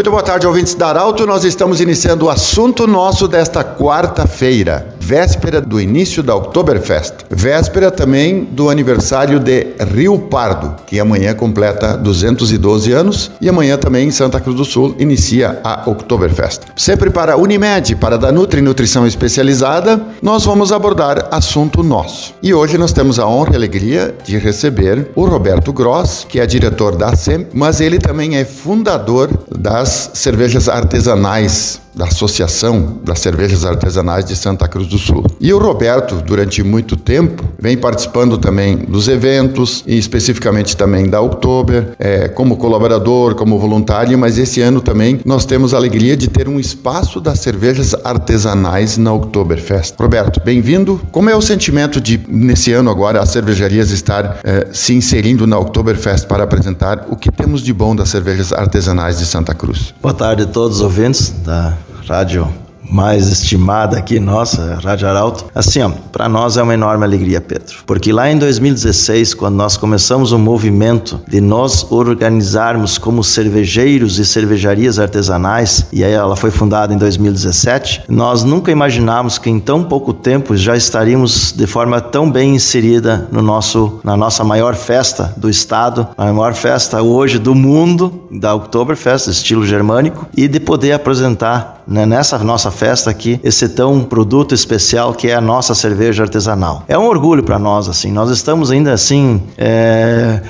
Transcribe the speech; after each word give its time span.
Muito 0.00 0.10
boa 0.10 0.22
tarde, 0.22 0.46
ouvintes 0.46 0.72
da 0.72 0.88
Arauto. 0.88 1.26
Nós 1.26 1.44
estamos 1.44 1.78
iniciando 1.78 2.24
o 2.24 2.30
assunto 2.30 2.86
nosso 2.86 3.28
desta 3.28 3.62
quarta-feira 3.62 4.89
véspera 5.10 5.60
do 5.60 5.80
início 5.80 6.22
da 6.22 6.36
Oktoberfest, 6.36 7.14
véspera 7.28 7.90
também 7.90 8.44
do 8.44 8.70
aniversário 8.70 9.40
de 9.40 9.74
Rio 9.92 10.16
Pardo, 10.16 10.76
que 10.86 11.00
amanhã 11.00 11.34
completa 11.34 11.96
212 11.96 12.92
anos, 12.92 13.28
e 13.40 13.48
amanhã 13.48 13.76
também 13.76 14.06
em 14.06 14.12
Santa 14.12 14.38
Cruz 14.38 14.56
do 14.56 14.64
Sul 14.64 14.94
inicia 15.00 15.58
a 15.64 15.90
Oktoberfest. 15.90 16.60
Sempre 16.76 17.10
para 17.10 17.36
Unimed, 17.36 17.96
para 17.96 18.16
da 18.16 18.30
Nutri 18.30 18.62
Nutrição 18.62 19.04
Especializada, 19.04 20.00
nós 20.22 20.44
vamos 20.44 20.70
abordar 20.70 21.26
assunto 21.32 21.82
nosso. 21.82 22.32
E 22.40 22.54
hoje 22.54 22.78
nós 22.78 22.92
temos 22.92 23.18
a 23.18 23.26
honra 23.26 23.54
e 23.54 23.56
alegria 23.56 24.14
de 24.24 24.38
receber 24.38 25.10
o 25.16 25.24
Roberto 25.24 25.72
Gross, 25.72 26.24
que 26.28 26.38
é 26.38 26.46
diretor 26.46 26.94
da 26.94 27.16
SEM, 27.16 27.48
mas 27.52 27.80
ele 27.80 27.98
também 27.98 28.36
é 28.36 28.44
fundador 28.44 29.28
das 29.50 30.12
cervejas 30.14 30.68
artesanais 30.68 31.80
da 32.00 32.06
Associação 32.06 32.98
das 33.04 33.18
Cervejas 33.20 33.62
Artesanais 33.62 34.24
de 34.24 34.34
Santa 34.34 34.66
Cruz 34.66 34.88
do 34.88 34.96
Sul. 34.96 35.26
E 35.38 35.52
o 35.52 35.58
Roberto, 35.58 36.14
durante 36.16 36.62
muito 36.62 36.96
tempo, 36.96 37.44
vem 37.58 37.76
participando 37.76 38.38
também 38.38 38.74
dos 38.74 39.06
eventos 39.06 39.84
e 39.86 39.98
especificamente 39.98 40.74
também 40.74 41.10
da 41.10 41.20
Oktober, 41.20 41.92
é, 41.98 42.26
como 42.26 42.56
colaborador, 42.56 43.34
como 43.34 43.58
voluntário, 43.58 44.18
mas 44.18 44.38
esse 44.38 44.62
ano 44.62 44.80
também 44.80 45.20
nós 45.26 45.44
temos 45.44 45.74
a 45.74 45.76
alegria 45.76 46.16
de 46.16 46.26
ter 46.26 46.48
um 46.48 46.58
espaço 46.58 47.20
das 47.20 47.40
cervejas 47.40 47.94
artesanais 48.02 48.96
na 48.96 49.12
Oktoberfest. 49.12 49.94
Roberto, 50.00 50.40
bem-vindo. 50.42 50.98
Como 51.12 51.28
é 51.28 51.36
o 51.36 51.42
sentimento 51.42 52.00
de, 52.00 52.18
nesse 52.26 52.72
ano 52.72 52.90
agora, 52.90 53.20
as 53.20 53.28
cervejarias 53.28 53.90
estar 53.90 54.38
é, 54.42 54.68
se 54.72 54.94
inserindo 54.94 55.46
na 55.46 55.58
Oktoberfest 55.58 56.26
para 56.26 56.44
apresentar 56.44 57.08
o 57.10 57.16
que 57.16 57.30
temos 57.30 57.60
de 57.60 57.74
bom 57.74 57.94
das 57.94 58.08
cervejas 58.08 58.54
artesanais 58.54 59.18
de 59.18 59.26
Santa 59.26 59.54
Cruz? 59.54 59.92
Boa 60.00 60.14
tarde 60.14 60.44
a 60.44 60.46
todos 60.46 60.78
os 60.78 60.82
ouvintes 60.82 61.34
da 61.44 61.76
rádio 62.10 62.59
mais 62.90 63.28
estimada 63.28 63.96
aqui, 63.96 64.18
nossa, 64.18 64.78
Rádio 64.82 65.08
Arauto. 65.08 65.46
Assim, 65.54 65.80
para 66.10 66.28
nós 66.28 66.56
é 66.56 66.62
uma 66.62 66.74
enorme 66.74 67.04
alegria, 67.04 67.40
Pedro, 67.40 67.76
porque 67.86 68.12
lá 68.12 68.30
em 68.30 68.36
2016, 68.36 69.34
quando 69.34 69.54
nós 69.54 69.76
começamos 69.76 70.32
o 70.32 70.38
movimento 70.38 71.20
de 71.28 71.40
nós 71.40 71.86
organizarmos 71.90 72.98
como 72.98 73.22
cervejeiros 73.22 74.18
e 74.18 74.24
cervejarias 74.24 74.98
artesanais, 74.98 75.86
e 75.92 76.02
aí 76.02 76.12
ela 76.12 76.36
foi 76.36 76.50
fundada 76.50 76.92
em 76.92 76.98
2017, 76.98 78.02
nós 78.08 78.42
nunca 78.42 78.72
imaginávamos 78.72 79.38
que 79.38 79.48
em 79.48 79.60
tão 79.60 79.84
pouco 79.84 80.12
tempo 80.12 80.56
já 80.56 80.76
estaríamos 80.76 81.52
de 81.52 81.66
forma 81.66 82.00
tão 82.00 82.30
bem 82.30 82.56
inserida 82.56 83.28
no 83.30 83.40
nosso, 83.40 84.00
na 84.02 84.16
nossa 84.16 84.42
maior 84.42 84.74
festa 84.74 85.32
do 85.36 85.48
estado, 85.48 86.08
a 86.18 86.32
maior 86.32 86.54
festa 86.54 87.02
hoje 87.02 87.38
do 87.38 87.54
mundo, 87.54 88.24
da 88.30 88.54
Oktoberfest, 88.54 89.28
estilo 89.28 89.64
germânico, 89.64 90.26
e 90.36 90.48
de 90.48 90.58
poder 90.58 90.92
apresentar 90.92 91.80
né, 91.86 92.06
nessa 92.06 92.38
nossa 92.38 92.70
festa 92.80 93.10
aqui 93.10 93.38
esse 93.44 93.68
tão 93.68 94.02
produto 94.02 94.54
especial 94.54 95.12
que 95.12 95.28
é 95.28 95.34
a 95.34 95.40
nossa 95.40 95.74
cerveja 95.74 96.22
artesanal. 96.22 96.82
É 96.88 96.96
um 96.96 97.04
orgulho 97.04 97.42
para 97.42 97.58
nós, 97.58 97.90
assim. 97.90 98.10
Nós 98.10 98.30
estamos 98.30 98.70
ainda 98.70 98.90
assim 98.90 99.42
é, 99.58 100.40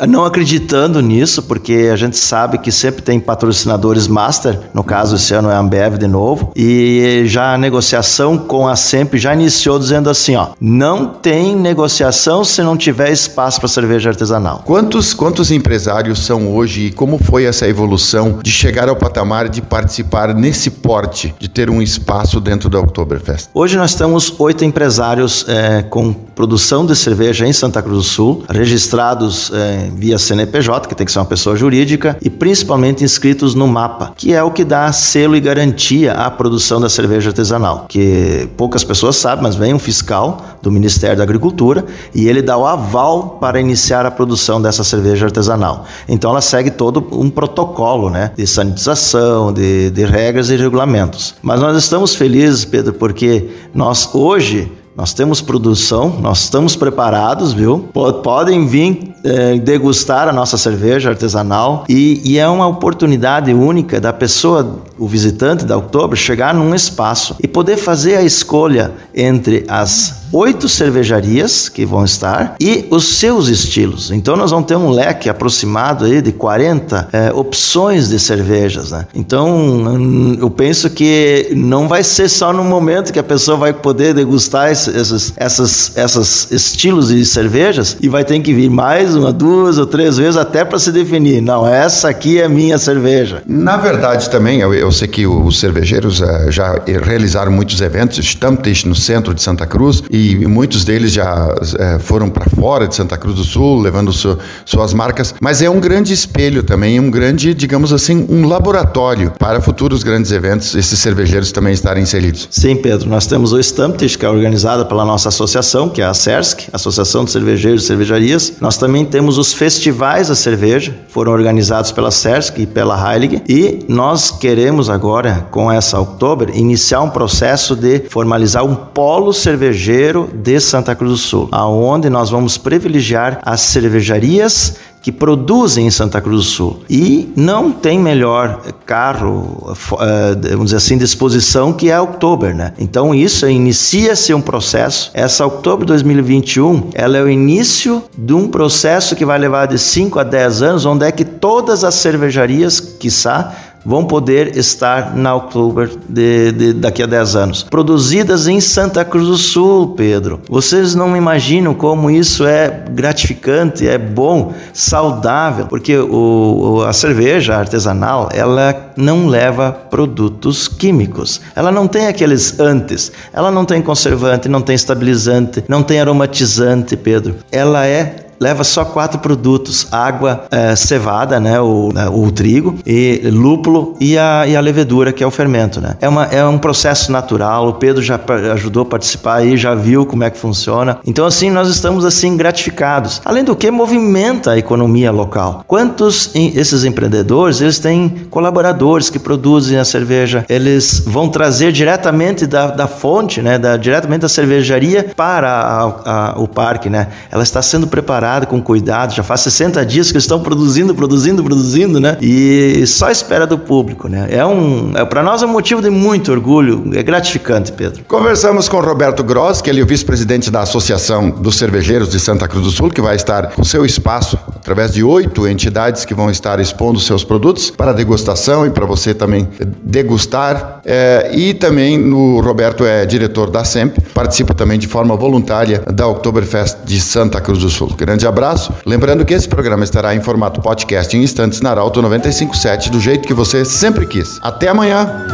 é, 0.00 0.06
não 0.06 0.24
acreditando 0.24 1.02
nisso, 1.02 1.42
porque 1.42 1.90
a 1.92 1.96
gente 1.96 2.16
sabe 2.16 2.56
que 2.56 2.72
sempre 2.72 3.02
tem 3.02 3.20
patrocinadores 3.20 4.08
master. 4.08 4.58
No 4.72 4.82
caso, 4.82 5.16
esse 5.16 5.34
ano 5.34 5.50
é 5.50 5.54
a 5.54 5.58
Ambev 5.58 5.98
de 5.98 6.08
novo. 6.08 6.52
E 6.56 7.24
já 7.26 7.52
a 7.52 7.58
negociação 7.58 8.38
com 8.38 8.66
a 8.66 8.74
Semp 8.74 9.14
já 9.16 9.34
iniciou 9.34 9.78
dizendo 9.78 10.08
assim, 10.08 10.36
ó, 10.36 10.48
não 10.58 11.04
tem 11.06 11.54
negociação 11.54 12.44
se 12.44 12.62
não 12.62 12.78
tiver 12.78 13.12
espaço 13.12 13.60
para 13.60 13.68
cerveja 13.68 14.08
artesanal. 14.08 14.62
Quantos 14.64 15.12
quantos 15.12 15.50
empresários 15.50 16.24
são 16.24 16.48
hoje 16.54 16.86
e 16.86 16.90
como 16.92 17.18
foi 17.18 17.44
essa 17.44 17.68
evolução 17.68 18.38
de 18.42 18.50
chegar 18.50 18.88
ao 18.88 18.96
patamar 18.96 19.50
de 19.50 19.60
participar 19.60 20.34
nesse 20.34 20.77
porte 20.82 21.34
de 21.38 21.48
ter 21.48 21.70
um 21.70 21.80
espaço 21.80 22.40
dentro 22.40 22.68
da 22.68 22.78
Oktoberfest? 22.78 23.48
Hoje 23.54 23.76
nós 23.76 23.94
temos 23.94 24.34
oito 24.38 24.64
empresários 24.64 25.44
é, 25.48 25.82
com 25.82 26.12
produção 26.12 26.84
de 26.84 26.94
cerveja 26.94 27.46
em 27.46 27.52
Santa 27.52 27.82
Cruz 27.82 27.96
do 27.98 28.02
Sul, 28.02 28.44
registrados 28.48 29.50
é, 29.52 29.90
via 29.94 30.18
CNPJ, 30.18 30.88
que 30.88 30.94
tem 30.94 31.04
que 31.04 31.12
ser 31.12 31.18
uma 31.18 31.24
pessoa 31.24 31.56
jurídica, 31.56 32.16
e 32.22 32.30
principalmente 32.30 33.02
inscritos 33.02 33.54
no 33.54 33.66
MAPA, 33.66 34.12
que 34.16 34.32
é 34.32 34.42
o 34.42 34.50
que 34.50 34.64
dá 34.64 34.90
selo 34.92 35.36
e 35.36 35.40
garantia 35.40 36.12
à 36.12 36.30
produção 36.30 36.80
da 36.80 36.88
cerveja 36.88 37.30
artesanal. 37.30 37.86
Que 37.88 38.48
poucas 38.56 38.84
pessoas 38.84 39.16
sabem, 39.16 39.42
mas 39.42 39.56
vem 39.56 39.74
um 39.74 39.78
fiscal 39.78 40.42
do 40.62 40.70
Ministério 40.70 41.16
da 41.16 41.22
Agricultura 41.22 41.84
e 42.14 42.28
ele 42.28 42.42
dá 42.42 42.56
o 42.56 42.66
aval 42.66 43.38
para 43.40 43.60
iniciar 43.60 44.04
a 44.06 44.10
produção 44.10 44.60
dessa 44.60 44.84
cerveja 44.84 45.26
artesanal. 45.26 45.86
Então 46.08 46.30
ela 46.30 46.40
segue 46.40 46.70
todo 46.70 47.06
um 47.12 47.30
protocolo 47.30 48.10
né, 48.10 48.30
de 48.36 48.46
sanitização, 48.46 49.52
de 49.52 49.78
de, 49.90 50.04
regras 50.04 50.50
e 50.50 50.56
regulamentos. 50.60 51.34
Mas 51.42 51.60
nós 51.60 51.76
estamos 51.76 52.14
felizes, 52.14 52.64
Pedro, 52.64 52.92
porque 52.92 53.48
nós 53.74 54.08
hoje 54.14 54.70
nós 54.98 55.12
temos 55.12 55.40
produção, 55.40 56.16
nós 56.20 56.40
estamos 56.40 56.74
preparados, 56.74 57.52
viu? 57.52 57.88
Podem 58.20 58.66
vir 58.66 59.14
é, 59.22 59.56
degustar 59.56 60.26
a 60.26 60.32
nossa 60.32 60.58
cerveja 60.58 61.10
artesanal 61.10 61.84
e, 61.88 62.20
e, 62.24 62.36
é 62.36 62.48
uma 62.48 62.66
oportunidade 62.66 63.54
única 63.54 64.00
da 64.00 64.12
pessoa, 64.12 64.82
o 64.98 65.06
visitante 65.06 65.64
da 65.64 65.76
Oktober, 65.76 66.16
chegar 66.16 66.54
num 66.54 66.74
espaço 66.74 67.36
e 67.42 67.48
poder 67.48 67.76
fazer 67.76 68.16
a 68.16 68.22
escolha 68.22 68.92
entre 69.14 69.64
as 69.68 70.18
oito 70.32 70.68
cervejarias 70.68 71.68
que 71.68 71.84
vão 71.84 72.04
estar 72.04 72.56
e 72.60 72.86
os 72.90 73.04
seus 73.18 73.48
estilos. 73.48 74.10
Então 74.10 74.36
nós 74.36 74.50
vamos 74.50 74.66
ter 74.66 74.76
um 74.76 74.90
leque 74.90 75.28
aproximado 75.28 76.04
aí 76.04 76.20
de 76.20 76.32
40 76.32 77.08
é, 77.12 77.32
opções 77.32 78.08
de 78.08 78.18
cervejas, 78.18 78.90
né? 78.90 79.06
Então 79.14 79.56
hum, 79.56 80.36
eu 80.38 80.50
penso 80.50 80.90
que 80.90 81.48
não 81.56 81.88
vai 81.88 82.02
ser 82.02 82.28
só 82.28 82.52
no 82.52 82.64
momento 82.64 83.12
que 83.12 83.18
a 83.18 83.22
pessoa 83.22 83.56
vai 83.56 83.72
poder 83.72 84.14
degustar 84.14 84.70
esses, 84.70 85.32
essas, 85.36 85.96
essas 85.96 86.50
estilos 86.50 87.08
de 87.08 87.24
cervejas 87.24 87.96
e 88.00 88.08
vai 88.08 88.24
ter 88.24 88.38
que 88.40 88.52
vir 88.52 88.70
mais 88.70 89.14
uma, 89.16 89.32
duas 89.32 89.78
ou 89.78 89.86
três 89.86 90.16
vezes 90.16 90.36
até 90.36 90.64
para 90.64 90.78
se 90.78 90.92
definir. 90.92 91.40
Não, 91.40 91.66
essa 91.66 92.08
aqui 92.08 92.40
é 92.40 92.48
minha 92.48 92.78
cerveja. 92.78 93.42
Na 93.46 93.76
verdade 93.76 94.28
também, 94.30 94.60
eu, 94.60 94.74
eu 94.74 94.87
sei 94.92 95.08
que 95.08 95.26
os 95.26 95.58
cervejeiros 95.58 96.20
uh, 96.20 96.50
já 96.50 96.80
realizaram 97.04 97.52
muitos 97.52 97.80
eventos, 97.80 98.18
Stammtisch 98.18 98.84
no 98.84 98.94
centro 98.94 99.34
de 99.34 99.42
Santa 99.42 99.66
Cruz 99.66 100.02
e 100.10 100.46
muitos 100.46 100.84
deles 100.84 101.12
já 101.12 101.54
é, 101.78 101.98
foram 101.98 102.28
para 102.28 102.48
fora 102.50 102.86
de 102.86 102.94
Santa 102.94 103.16
Cruz 103.16 103.36
do 103.36 103.44
Sul, 103.44 103.80
levando 103.80 104.12
su, 104.12 104.38
suas 104.64 104.94
marcas, 104.94 105.34
mas 105.40 105.62
é 105.62 105.68
um 105.68 105.80
grande 105.80 106.12
espelho 106.12 106.62
também, 106.62 107.00
um 107.00 107.10
grande, 107.10 107.54
digamos 107.54 107.92
assim, 107.92 108.26
um 108.28 108.46
laboratório 108.46 109.32
para 109.38 109.60
futuros 109.60 110.02
grandes 110.02 110.30
eventos, 110.30 110.74
esses 110.74 110.98
cervejeiros 110.98 111.50
também 111.52 111.72
estarem 111.72 112.02
inseridos. 112.02 112.48
Sim, 112.50 112.76
Pedro, 112.76 113.08
nós 113.08 113.26
temos 113.26 113.52
o 113.52 113.58
Stamptish, 113.58 114.16
que 114.16 114.24
é 114.24 114.28
organizada 114.28 114.84
pela 114.84 115.04
nossa 115.04 115.28
associação, 115.28 115.88
que 115.88 116.00
é 116.00 116.04
a 116.04 116.14
CERSC, 116.14 116.68
Associação 116.72 117.24
de 117.24 117.30
Cervejeiros 117.30 117.84
e 117.84 117.86
Cervejarias. 117.86 118.52
Nós 118.60 118.76
também 118.76 119.04
temos 119.04 119.38
os 119.38 119.52
festivais 119.52 120.28
da 120.28 120.34
cerveja, 120.34 120.94
foram 121.08 121.32
organizados 121.32 121.90
pela 121.90 122.10
CERSC 122.10 122.62
e 122.62 122.66
pela 122.66 123.12
Heilig, 123.12 123.42
e 123.48 123.80
nós 123.88 124.30
queremos 124.30 124.77
agora, 124.86 125.46
com 125.50 125.72
essa 125.72 125.98
Oktober, 125.98 126.50
iniciar 126.54 127.00
um 127.00 127.08
processo 127.08 127.74
de 127.74 128.00
formalizar 128.10 128.62
um 128.64 128.74
polo 128.74 129.32
cervejeiro 129.32 130.28
de 130.34 130.60
Santa 130.60 130.94
Cruz 130.94 131.12
do 131.12 131.16
Sul, 131.16 131.48
aonde 131.50 132.10
nós 132.10 132.28
vamos 132.28 132.58
privilegiar 132.58 133.40
as 133.42 133.62
cervejarias 133.62 134.76
que 135.00 135.12
produzem 135.12 135.86
em 135.86 135.90
Santa 135.90 136.20
Cruz 136.20 136.44
do 136.44 136.50
Sul. 136.50 136.80
E 136.90 137.32
não 137.36 137.70
tem 137.70 137.98
melhor 137.98 138.60
carro, 138.84 139.74
eh, 140.00 140.50
vamos 140.50 140.66
dizer 140.66 140.76
assim, 140.76 140.98
disposição 140.98 141.72
que 141.72 141.90
a 141.90 142.02
Oktober, 142.02 142.54
né? 142.54 142.74
Então 142.78 143.14
isso 143.14 143.48
inicia-se 143.48 144.34
um 144.34 144.40
processo. 144.40 145.10
Essa 145.14 145.46
Oktober 145.46 145.86
2021, 145.86 146.90
ela 146.94 147.16
é 147.16 147.22
o 147.22 147.28
início 147.28 148.02
de 148.16 148.34
um 148.34 148.48
processo 148.48 149.14
que 149.14 149.24
vai 149.24 149.38
levar 149.38 149.66
de 149.66 149.78
5 149.78 150.18
a 150.18 150.24
10 150.24 150.62
anos, 150.62 150.84
onde 150.84 151.06
é 151.06 151.12
que 151.12 151.24
todas 151.24 151.84
as 151.84 151.94
cervejarias, 151.94 152.80
quiçá, 152.80 153.54
vão 153.84 154.04
poder 154.04 154.56
estar 154.56 155.14
na 155.16 155.34
Oktober 155.34 155.90
de, 156.08 156.52
de, 156.52 156.72
daqui 156.72 157.02
a 157.02 157.06
10 157.06 157.36
anos. 157.36 157.62
Produzidas 157.62 158.46
em 158.46 158.60
Santa 158.60 159.04
Cruz 159.04 159.26
do 159.26 159.38
Sul, 159.38 159.94
Pedro. 159.94 160.40
Vocês 160.48 160.94
não 160.94 161.16
imaginam 161.16 161.74
como 161.74 162.10
isso 162.10 162.46
é 162.46 162.84
gratificante, 162.90 163.86
é 163.86 163.98
bom, 163.98 164.52
saudável, 164.72 165.66
porque 165.66 165.96
o, 165.96 166.84
a 166.86 166.92
cerveja 166.92 167.56
artesanal 167.56 168.28
ela 168.32 168.92
não 168.96 169.26
leva 169.26 169.72
produtos 169.72 170.68
químicos. 170.68 171.40
Ela 171.54 171.70
não 171.70 171.86
tem 171.86 172.06
aqueles 172.06 172.58
antes. 172.58 173.12
Ela 173.32 173.50
não 173.50 173.64
tem 173.64 173.80
conservante, 173.80 174.48
não 174.48 174.60
tem 174.60 174.74
estabilizante, 174.74 175.64
não 175.68 175.82
tem 175.82 176.00
aromatizante, 176.00 176.96
Pedro. 176.96 177.36
Ela 177.50 177.86
é 177.86 178.27
leva 178.40 178.64
só 178.64 178.84
quatro 178.84 179.18
produtos: 179.18 179.88
água 179.90 180.44
é, 180.50 180.74
cevada, 180.76 181.40
né, 181.40 181.60
o, 181.60 181.90
né, 181.92 182.06
trigo, 182.34 182.76
e 182.86 183.20
lúpulo 183.32 183.96
e 184.00 184.16
a, 184.16 184.46
e 184.46 184.56
a 184.56 184.60
levedura, 184.60 185.12
que 185.12 185.24
é 185.24 185.26
o 185.26 185.30
fermento. 185.30 185.80
Né? 185.80 185.96
É, 186.00 186.08
uma, 186.08 186.24
é 186.26 186.44
um 186.44 186.58
processo 186.58 187.10
natural. 187.10 187.68
O 187.68 187.72
Pedro 187.74 188.02
já 188.02 188.20
ajudou 188.52 188.82
a 188.82 188.86
participar 188.86 189.36
aí, 189.36 189.56
já 189.56 189.74
viu 189.74 190.06
como 190.06 190.24
é 190.24 190.30
que 190.30 190.38
funciona. 190.38 190.98
Então, 191.06 191.26
assim, 191.26 191.50
nós 191.50 191.68
estamos 191.68 192.04
assim 192.04 192.36
gratificados. 192.36 193.20
Além 193.24 193.44
do 193.44 193.56
que, 193.56 193.70
movimenta 193.70 194.52
a 194.52 194.58
economia 194.58 195.10
local. 195.10 195.64
Quantos 195.66 196.30
esses 196.34 196.84
empreendedores 196.84 197.60
eles 197.60 197.78
têm 197.78 198.26
colaboradores 198.30 199.10
que 199.10 199.18
produzem 199.18 199.78
a 199.78 199.84
cerveja? 199.84 200.44
Eles 200.48 201.02
vão 201.06 201.28
trazer 201.28 201.72
diretamente 201.72 202.46
da, 202.46 202.68
da 202.68 202.86
fonte, 202.86 203.42
né, 203.42 203.58
da, 203.58 203.76
diretamente 203.76 204.20
da 204.20 204.28
cervejaria 204.28 205.10
para 205.16 205.50
a, 205.50 206.32
a, 206.32 206.38
o 206.38 206.46
parque, 206.46 206.88
né? 206.88 207.08
Ela 207.30 207.42
está 207.42 207.62
sendo 207.62 207.86
preparada 207.86 208.27
com 208.46 208.62
cuidado. 208.62 209.14
Já 209.14 209.22
faz 209.22 209.40
60 209.42 209.84
dias 209.86 210.12
que 210.12 210.18
estão 210.18 210.40
produzindo, 210.40 210.94
produzindo, 210.94 211.42
produzindo, 211.42 212.00
né? 212.00 212.16
E 212.20 212.86
só 212.86 213.10
espera 213.10 213.46
do 213.46 213.58
público, 213.58 214.08
né? 214.08 214.28
É 214.30 214.44
um, 214.44 214.92
é, 214.96 215.04
para 215.04 215.22
nós 215.22 215.42
é 215.42 215.46
um 215.46 215.50
motivo 215.50 215.80
de 215.80 215.90
muito 215.90 216.30
orgulho. 216.32 216.90
É 216.94 217.02
gratificante, 217.02 217.72
Pedro. 217.72 218.04
Conversamos 218.06 218.68
com 218.68 218.80
Roberto 218.80 219.22
Gross, 219.22 219.60
que 219.60 219.70
ele 219.70 219.80
é 219.80 219.82
o 219.82 219.86
vice-presidente 219.86 220.50
da 220.50 220.60
Associação 220.60 221.30
dos 221.30 221.56
Cervejeiros 221.56 222.10
de 222.10 222.20
Santa 222.20 222.46
Cruz 222.46 222.64
do 222.64 222.70
Sul, 222.70 222.90
que 222.90 223.00
vai 223.00 223.16
estar 223.16 223.52
com 223.52 223.64
seu 223.64 223.84
espaço 223.84 224.38
através 224.58 224.92
de 224.92 225.02
oito 225.02 225.46
entidades 225.46 226.04
que 226.04 226.14
vão 226.14 226.30
estar 226.30 226.60
expondo 226.60 227.00
seus 227.00 227.24
produtos 227.24 227.70
para 227.70 227.92
degustação 227.92 228.66
e 228.66 228.70
para 228.70 228.84
você 228.84 229.14
também 229.14 229.48
degustar. 229.82 230.80
É, 230.84 231.30
e 231.32 231.54
também 231.54 232.12
o 232.12 232.40
Roberto 232.40 232.84
é 232.84 233.06
diretor 233.06 233.50
da 233.50 233.64
SEMP, 233.64 233.98
participa 234.12 234.54
também 234.54 234.78
de 234.78 234.86
forma 234.86 235.16
voluntária 235.16 235.82
da 235.92 236.06
Oktoberfest 236.06 236.78
de 236.84 237.00
Santa 237.00 237.40
Cruz 237.40 237.60
do 237.60 237.70
Sul. 237.70 237.88
Grande 237.96 238.26
abraço. 238.26 238.72
Lembrando 238.84 239.24
que 239.24 239.34
esse 239.34 239.48
programa 239.48 239.84
estará 239.84 240.14
em 240.14 240.20
formato 240.20 240.60
podcast 240.60 241.16
em 241.16 241.22
instantes 241.22 241.60
na 241.60 241.70
Arauto 241.70 242.02
957, 242.02 242.90
do 242.90 243.00
jeito 243.00 243.26
que 243.26 243.34
você 243.34 243.64
sempre 243.64 244.06
quis. 244.06 244.38
Até 244.42 244.68
amanhã. 244.68 245.26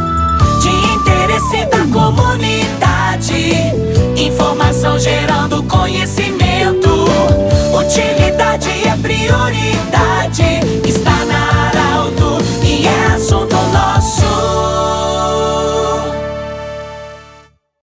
De 0.61 0.69
interesse 0.69 1.67
da 1.67 1.85
comunidade, 1.93 3.55
informação 4.17 4.99
gerando 4.99 5.63
conhecimento 5.65 6.24
Señor 9.25 9.74